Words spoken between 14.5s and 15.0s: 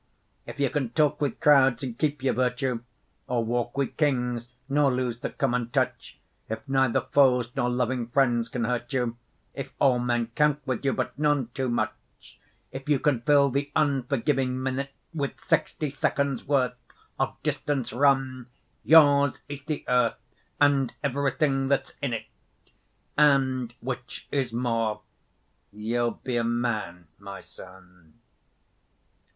minute